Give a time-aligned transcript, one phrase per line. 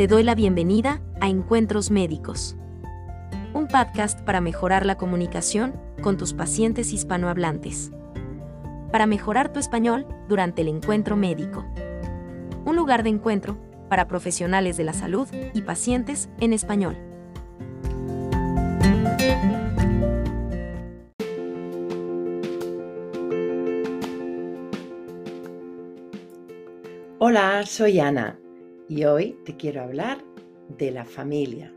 [0.00, 2.56] te doy la bienvenida a Encuentros Médicos,
[3.52, 7.92] un podcast para mejorar la comunicación con tus pacientes hispanohablantes.
[8.90, 11.66] Para mejorar tu español durante el encuentro médico.
[12.64, 13.58] Un lugar de encuentro
[13.90, 16.96] para profesionales de la salud y pacientes en español.
[27.18, 28.38] Hola, soy Ana
[28.90, 30.18] y hoy te quiero hablar
[30.76, 31.72] de la familia.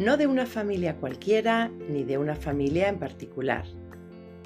[0.00, 3.64] No de una familia cualquiera ni de una familia en particular.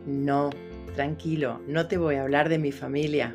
[0.06, 0.50] No,
[0.95, 3.32] tranquilo, no te voy a hablar de mi familia.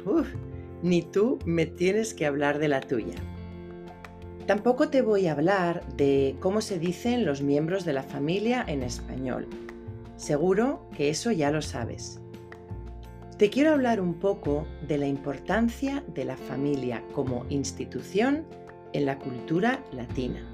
[0.84, 3.15] ni tú me tienes que hablar de la tuya.
[4.45, 8.84] Tampoco te voy a hablar de cómo se dicen los miembros de la familia en
[8.84, 9.48] español.
[10.17, 12.21] Seguro que eso ya lo sabes.
[13.39, 18.45] Te quiero hablar un poco de la importancia de la familia como institución
[18.91, 20.45] en la cultura latina.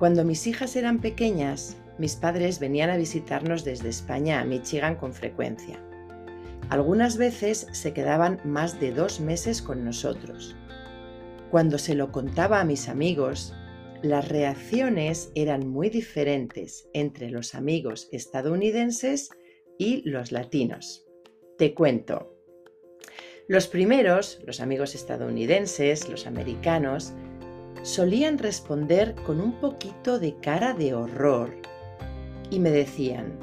[0.00, 5.12] Cuando mis hijas eran pequeñas, mis padres venían a visitarnos desde España a Michigan con
[5.12, 5.80] frecuencia.
[6.68, 10.56] Algunas veces se quedaban más de dos meses con nosotros.
[11.52, 13.54] Cuando se lo contaba a mis amigos,
[14.02, 19.30] las reacciones eran muy diferentes entre los amigos estadounidenses
[19.78, 21.05] y los latinos.
[21.56, 22.36] Te cuento.
[23.48, 27.14] Los primeros, los amigos estadounidenses, los americanos,
[27.82, 31.54] solían responder con un poquito de cara de horror
[32.50, 33.38] y me decían,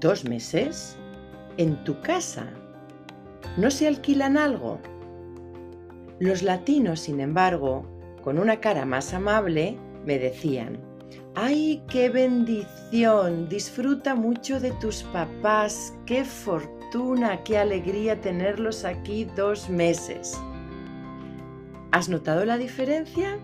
[0.00, 0.96] ¿dos meses?
[1.58, 2.46] ¿En tu casa?
[3.58, 4.80] ¿No se alquilan algo?
[6.18, 7.84] Los latinos, sin embargo,
[8.22, 9.76] con una cara más amable,
[10.06, 10.78] me decían,
[11.34, 13.46] ¡ay, qué bendición!
[13.50, 16.85] Disfruta mucho de tus papás, qué fortuna
[17.44, 20.40] qué alegría tenerlos aquí dos meses.
[21.92, 23.38] ¿Has notado la diferencia?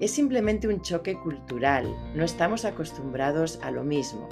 [0.00, 4.28] Es simplemente un choque cultural, no estamos acostumbrados a lo mismo.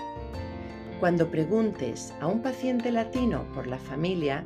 [1.01, 4.45] Cuando preguntes a un paciente latino por la familia,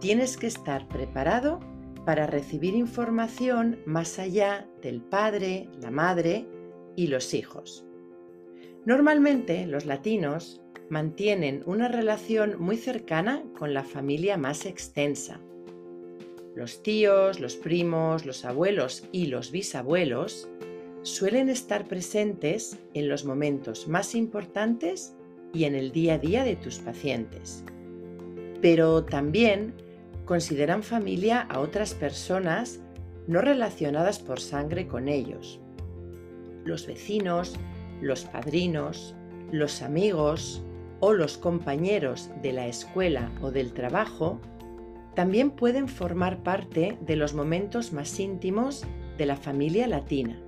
[0.00, 1.60] tienes que estar preparado
[2.04, 6.48] para recibir información más allá del padre, la madre
[6.96, 7.86] y los hijos.
[8.84, 15.40] Normalmente los latinos mantienen una relación muy cercana con la familia más extensa.
[16.54, 20.48] Los tíos, los primos, los abuelos y los bisabuelos
[21.02, 25.14] suelen estar presentes en los momentos más importantes
[25.52, 27.64] y en el día a día de tus pacientes.
[28.60, 29.74] Pero también
[30.24, 32.80] consideran familia a otras personas
[33.26, 35.60] no relacionadas por sangre con ellos.
[36.64, 37.54] Los vecinos,
[38.00, 39.14] los padrinos,
[39.52, 40.62] los amigos,
[41.00, 44.40] o los compañeros de la escuela o del trabajo
[45.14, 48.84] también pueden formar parte de los momentos más íntimos
[49.16, 50.38] de la familia latina.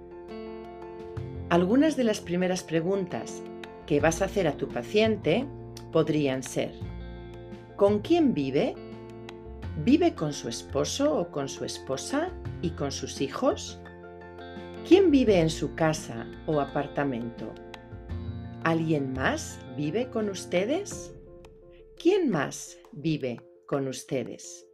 [1.48, 3.42] Algunas de las primeras preguntas
[3.86, 5.47] que vas a hacer a tu paciente
[5.91, 6.72] podrían ser,
[7.76, 8.75] ¿con quién vive?
[9.84, 12.30] ¿Vive con su esposo o con su esposa
[12.60, 13.80] y con sus hijos?
[14.86, 17.54] ¿Quién vive en su casa o apartamento?
[18.65, 21.15] ¿Alguien más vive con ustedes?
[21.97, 24.67] ¿Quién más vive con ustedes?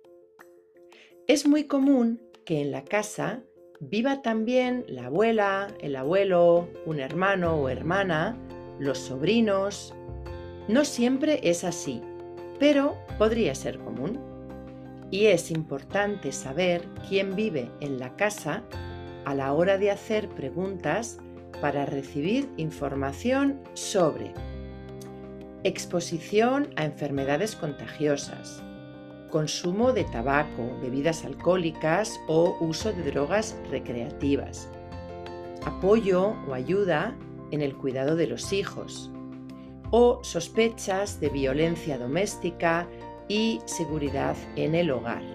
[1.27, 3.45] Es muy común que en la casa
[3.81, 8.39] viva también la abuela, el abuelo, un hermano o hermana,
[8.78, 9.95] los sobrinos.
[10.66, 12.01] No siempre es así,
[12.59, 14.19] pero podría ser común.
[15.11, 18.65] Y es importante saber quién vive en la casa
[19.27, 21.19] a la hora de hacer preguntas
[21.64, 24.34] para recibir información sobre
[25.62, 28.62] exposición a enfermedades contagiosas,
[29.30, 34.69] consumo de tabaco, bebidas alcohólicas o uso de drogas recreativas,
[35.64, 37.16] apoyo o ayuda
[37.50, 39.10] en el cuidado de los hijos
[39.91, 42.86] o sospechas de violencia doméstica
[43.26, 45.34] y seguridad en el hogar.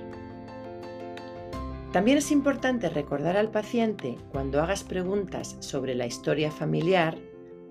[1.92, 7.18] También es importante recordar al paciente cuando hagas preguntas sobre la historia familiar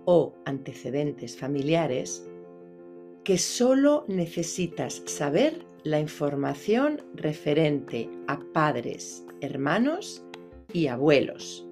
[0.06, 2.26] o antecedentes familiares
[3.22, 10.24] que solo necesitas saber la información referente a padres, hermanos
[10.72, 11.64] y abuelos.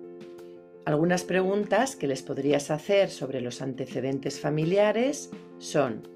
[0.84, 6.06] Algunas preguntas que les podrías hacer sobre los antecedentes familiares son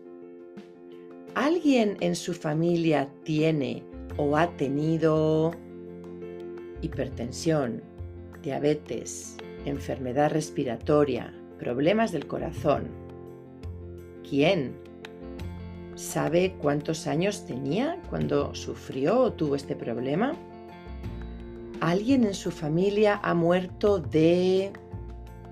[1.35, 3.83] ¿Alguien en su familia tiene
[4.17, 5.53] o ha tenido
[6.83, 7.83] hipertensión,
[8.43, 12.89] diabetes, enfermedad respiratoria, problemas del corazón.
[14.29, 14.75] ¿Quién?
[15.95, 20.35] ¿Sabe cuántos años tenía cuando sufrió o tuvo este problema?
[21.81, 24.71] alguien en su familia ha muerto de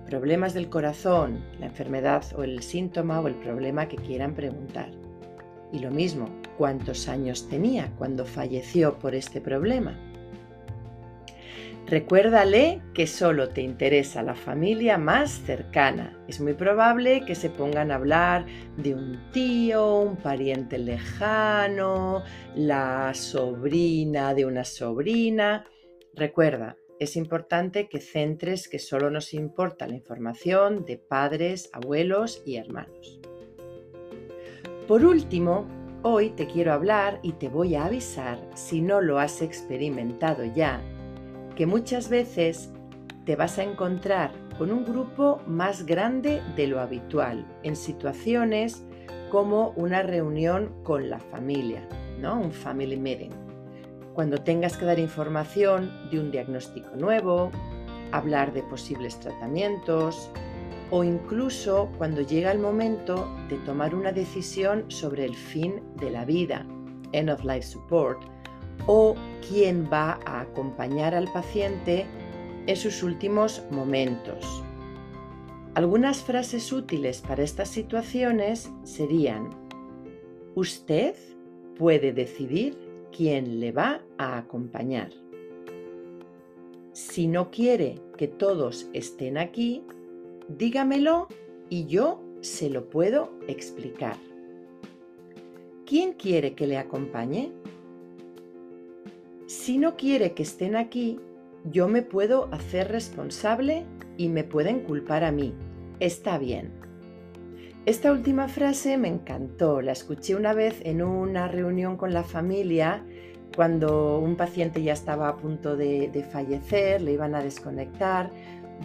[0.07, 4.91] problemas del corazón, la enfermedad o el síntoma o el problema que quieran preguntar.
[5.73, 9.99] Y lo mismo, ¿cuántos años tenía cuando falleció por este problema?
[11.89, 16.23] Recuérdale que solo te interesa la familia más cercana.
[16.29, 18.45] Es muy probable que se pongan a hablar
[18.77, 22.25] de un tío, un pariente lejano,
[22.55, 25.65] la sobrina de una sobrina.
[26.13, 32.57] Recuerda, es importante que centres que solo nos importa la información de padres, abuelos y
[32.57, 33.19] hermanos.
[34.87, 35.67] Por último,
[36.03, 40.83] hoy te quiero hablar y te voy a avisar, si no lo has experimentado ya,
[41.59, 42.71] que muchas veces
[43.27, 48.85] te vas a encontrar con un grupo más grande de lo habitual en situaciones
[49.29, 51.83] como una reunión con la familia,
[52.21, 52.41] ¿no?
[52.41, 53.33] Un family meeting.
[54.15, 57.51] Cuando tengas que dar información de un diagnóstico nuevo,
[58.13, 60.31] hablar de posibles tratamientos
[60.93, 66.25] o incluso cuando llega el momento de tomar una decisión sobre el fin de la
[66.25, 66.65] vida,
[67.11, 68.23] end of life support,
[68.87, 69.15] o
[69.49, 72.07] quién va a acompañar al paciente
[72.67, 74.63] en sus últimos momentos.
[75.75, 79.51] Algunas frases útiles para estas situaciones serían,
[80.55, 81.15] usted
[81.77, 82.77] puede decidir
[83.17, 85.11] quién le va a acompañar.
[86.93, 89.85] Si no quiere que todos estén aquí,
[90.49, 91.29] dígamelo
[91.71, 94.17] y yo se lo puedo explicar.
[95.87, 97.53] ¿Quién quiere que le acompañe?
[99.69, 101.21] Si no quiere que estén aquí,
[101.63, 103.85] yo me puedo hacer responsable
[104.17, 105.53] y me pueden culpar a mí.
[106.01, 106.73] Está bien.
[107.85, 109.83] Esta última frase me encantó.
[109.83, 113.05] La escuché una vez en una reunión con la familia
[113.55, 118.31] cuando un paciente ya estaba a punto de, fallecer, le iban a desconectar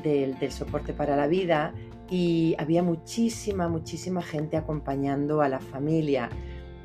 [0.03, 1.73] del, soporte para la vida
[2.09, 6.29] y había muchísima, muchísima gente acompañando a la familia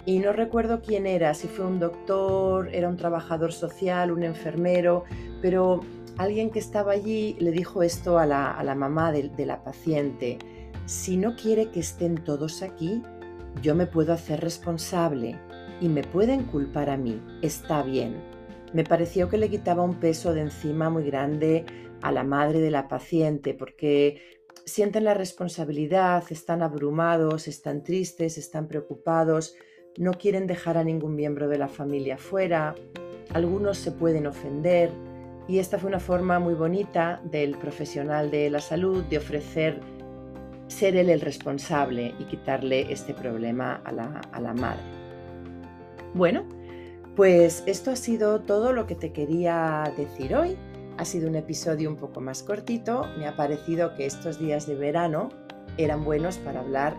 [0.08, 5.04] y no recuerdo quién era, si fue un doctor, era un trabajador social, un enfermero,
[5.42, 5.80] pero
[6.16, 10.38] alguien que estaba allí le dijo esto a la, mamá de, de la paciente,
[10.86, 13.02] si no quiere que estén todos aquí,
[13.60, 15.36] yo me puedo hacer responsable
[15.78, 18.16] y me pueden culpar a mí, está bien.
[18.72, 21.66] Me pareció que le quitaba un peso de encima muy grande
[22.00, 24.22] a la madre de la paciente porque
[24.64, 29.54] sienten la responsabilidad, están abrumados, están tristes, están preocupados,
[29.98, 32.74] no quieren dejar a ningún miembro de la familia fuera,
[33.34, 34.90] algunos se pueden ofender
[35.48, 39.80] y esta fue una forma muy bonita del profesional de la salud de ofrecer
[40.68, 44.82] ser él el responsable y quitarle este problema a la, a la madre.
[46.14, 46.44] Bueno,
[47.16, 50.56] pues esto ha sido todo lo que te quería decir hoy.
[50.98, 53.06] Ha sido un episodio un poco más cortito.
[53.18, 55.30] Me ha parecido que estos días de verano
[55.76, 56.94] eran buenos para hablar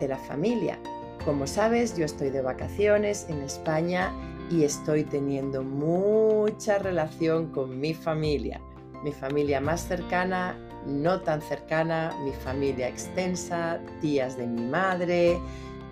[0.00, 0.78] de la familia
[1.24, 4.12] como sabes, yo estoy de vacaciones en España
[4.50, 8.60] y estoy teniendo mucha relación con mi familia.
[9.04, 15.40] Mi familia más cercana, no tan cercana, mi familia extensa, tías de mi madre,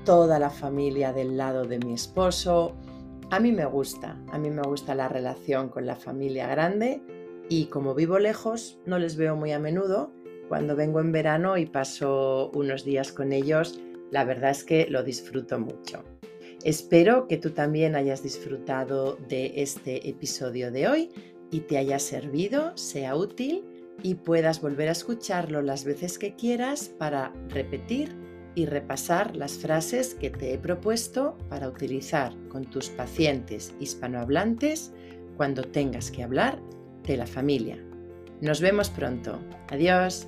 [0.05, 2.77] toda la familia del lado de mi esposo.
[3.31, 7.03] A mí me gusta, a mí me gusta la relación con la familia grande
[7.49, 10.13] y como vivo lejos, no les veo muy a menudo.
[10.49, 15.03] Cuando vengo en verano y paso unos días con ellos, la verdad es que lo
[15.03, 16.05] disfruto mucho.
[16.65, 21.11] Espero que tú también hayas disfrutado de este episodio de hoy
[21.51, 23.65] y te haya servido, sea útil
[24.03, 28.15] y puedas volver a escucharlo las veces que quieras para repetir
[28.55, 34.93] y repasar las frases que te he propuesto para utilizar con tus pacientes hispanohablantes
[35.37, 36.61] cuando tengas que hablar
[37.07, 37.79] de la familia.
[38.41, 39.39] Nos vemos pronto.
[39.69, 40.27] Adiós.